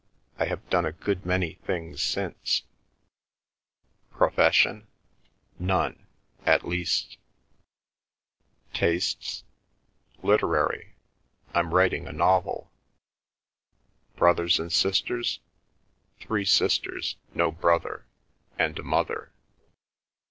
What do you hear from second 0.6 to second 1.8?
done a good many